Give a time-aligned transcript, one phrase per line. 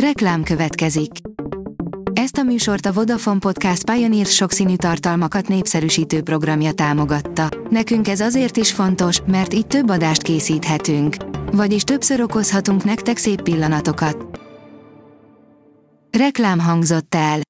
[0.00, 1.10] Reklám következik.
[2.12, 7.48] Ezt a műsort a Vodafone Podcast Pioneer sokszínű tartalmakat népszerűsítő programja támogatta.
[7.70, 11.16] Nekünk ez azért is fontos, mert így több adást készíthetünk.
[11.52, 14.40] Vagyis többször okozhatunk nektek szép pillanatokat.
[16.18, 17.40] Reklám hangzott el.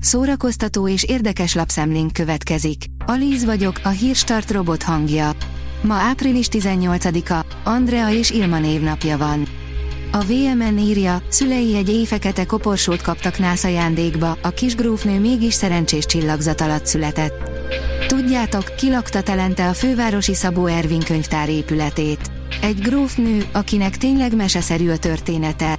[0.00, 2.84] Szórakoztató és érdekes lapszemlénk következik.
[3.06, 5.30] Alíz vagyok, a hírstart robot hangja.
[5.82, 9.62] Ma április 18-a, Andrea és Ilma névnapja van.
[10.14, 16.06] A VMN írja, szülei egy éjfekete koporsót kaptak nász ajándékba, a kis grófnő mégis szerencsés
[16.06, 17.50] csillagzat alatt született.
[18.06, 22.30] Tudjátok, kilakta telente a fővárosi Szabó Ervin könyvtár épületét.
[22.62, 25.78] Egy grófnő, akinek tényleg meseszerű a története.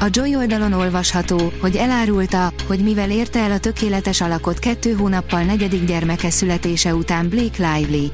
[0.00, 5.42] A Joy oldalon olvasható, hogy elárulta, hogy mivel érte el a tökéletes alakot kettő hónappal
[5.42, 8.10] negyedik gyermeke születése után Blake Lively.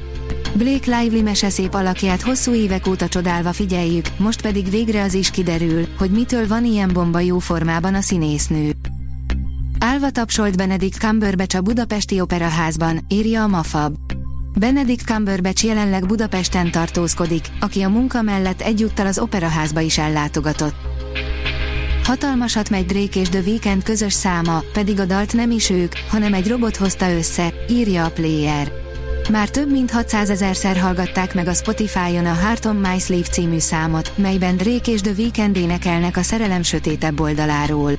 [0.55, 5.87] Blake Lively meseszép alakját hosszú évek óta csodálva figyeljük, most pedig végre az is kiderül,
[5.99, 8.73] hogy mitől van ilyen bomba jó formában a színésznő.
[9.79, 13.95] Álva tapsolt Benedict Cumberbatch a Budapesti Operaházban, írja a Mafab.
[14.59, 20.75] Benedict Cumberbatch jelenleg Budapesten tartózkodik, aki a munka mellett egyúttal az Operaházba is ellátogatott.
[22.05, 26.35] Hatalmasat megy Drake és The Weeknd közös száma, pedig a dalt nem is ők, hanem
[26.35, 28.78] egy robot hozta össze, írja a Player.
[29.31, 33.59] Már több mint 600 ezerszer hallgatták meg a Spotify-on a Heart on My Sleeve című
[33.59, 37.93] számot, melyben Drake és The Weeknd énekelnek a szerelem sötétebb oldaláról.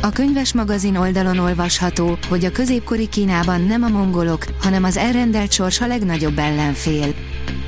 [0.00, 5.52] A könyves magazin oldalon olvasható, hogy a középkori Kínában nem a mongolok, hanem az elrendelt
[5.52, 7.14] sors a legnagyobb ellenfél.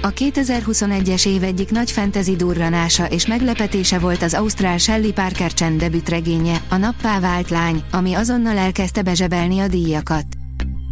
[0.03, 5.79] A 2021-es év egyik nagy fantasy durranása és meglepetése volt az Ausztrál Shelley Parker Chen
[5.79, 10.38] debütregénye, a Nappá vált lány, ami azonnal elkezdte bezsebelni a díjakat.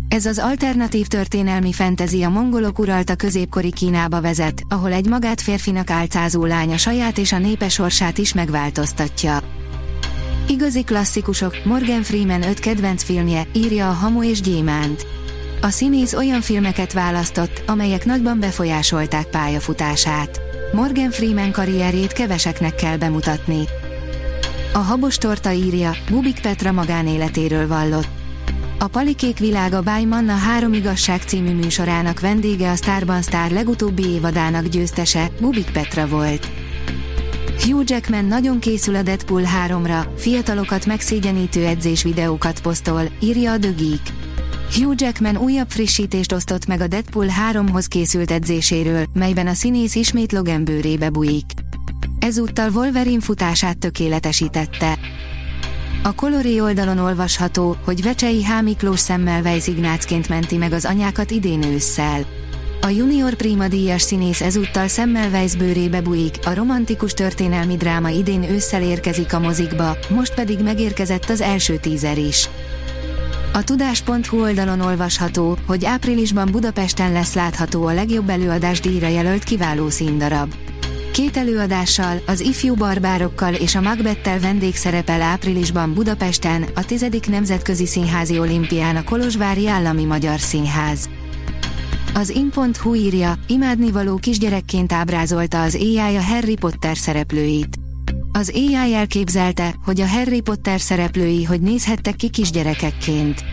[0.08, 5.90] Ez az alternatív történelmi fentezi a mongolok uralta középkori Kínába vezet, ahol egy magát férfinak
[5.90, 9.38] álcázó lánya saját és a népe sorsát is megváltoztatja.
[10.48, 15.06] Igazi klasszikusok, Morgan Freeman öt kedvenc filmje, írja a Hamu és Gyémánt.
[15.61, 20.40] A színész olyan filmeket választott, amelyek nagyban befolyásolták pályafutását.
[20.72, 23.64] Morgan Freeman karrierjét keveseknek kell bemutatni.
[24.72, 28.15] A habos torta írja, Bubik Petra magánéletéről vallott.
[28.79, 34.67] A Palikék világa Báj Manna három igazság című műsorának vendége a Starban Star legutóbbi évadának
[34.67, 36.51] győztese, Bubik Petra volt.
[37.61, 44.13] Hugh Jackman nagyon készül a Deadpool 3-ra, fiatalokat megszégyenítő edzés videókat posztol, írja a Geek.
[44.75, 50.33] Hugh Jackman újabb frissítést osztott meg a Deadpool 3-hoz készült edzéséről, melyben a színész ismét
[50.33, 51.51] Logan bőrébe bujik.
[52.19, 54.98] Ezúttal Wolverine futását tökéletesítette.
[56.06, 58.62] A Coloré oldalon olvasható, hogy Vecsei H.
[58.62, 62.27] Miklós Semmelweis Ignácként menti meg az anyákat idén ősszel.
[62.80, 68.83] A junior prima díjas színész ezúttal Semmelweis bőrébe bujik, a romantikus történelmi dráma idén ősszel
[68.83, 72.48] érkezik a mozikba, most pedig megérkezett az első tízer is.
[73.52, 79.89] A tudás.hu oldalon olvasható, hogy áprilisban Budapesten lesz látható a legjobb előadás díjra jelölt kiváló
[79.89, 80.55] színdarab.
[81.16, 87.06] Két előadással, az ifjú barbárokkal és a Macbettel vendégszerepel áprilisban Budapesten, a 10.
[87.28, 91.08] Nemzetközi Színházi Olimpián a Kolozsvári Állami Magyar Színház.
[92.14, 97.77] Az in.hu írja, imádnivaló kisgyerekként ábrázolta az AI a Harry Potter szereplőit.
[98.33, 103.44] Az AI elképzelte, hogy a Harry Potter szereplői hogy nézhettek ki kisgyerekekként.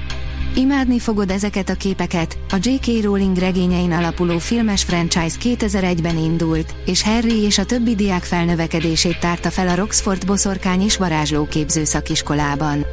[0.56, 3.04] Imádni fogod ezeket a képeket, a J.K.
[3.04, 9.50] Rowling regényein alapuló filmes franchise 2001-ben indult, és Harry és a többi diák felnövekedését tárta
[9.50, 12.86] fel a Roxford Boszorkány és Varázslóképző szakiskolában.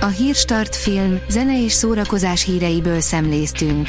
[0.00, 3.88] A Hírstart film, zene és szórakozás híreiből szemléztünk.